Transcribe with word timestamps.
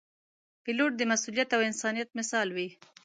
پیلوټ 0.63 0.91
د 0.97 1.01
مسؤلیت 1.11 1.49
او 1.55 1.61
انسانیت 1.69 2.09
مثال 2.19 2.47
وي. 2.55 2.67